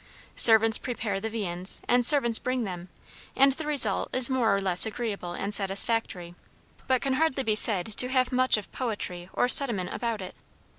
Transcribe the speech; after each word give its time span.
Servants 0.35 0.79
prepare 0.79 1.19
the 1.19 1.29
viands, 1.29 1.79
and 1.87 2.03
servants 2.03 2.39
bring 2.39 2.63
them; 2.63 2.89
and 3.35 3.51
the 3.51 3.67
result 3.67 4.09
is 4.13 4.31
more 4.31 4.55
or 4.55 4.59
less 4.59 4.83
agreeable 4.83 5.33
and 5.33 5.53
satisfactory, 5.53 6.33
but 6.87 7.03
can 7.03 7.13
hardly 7.13 7.43
be 7.43 7.53
said 7.53 7.85
to 7.97 8.09
have 8.09 8.31
much 8.31 8.57
of 8.57 8.71
poetry 8.71 9.29
or 9.31 9.47
sentiment 9.47 9.93
about 9.93 10.19
it. 10.19 10.33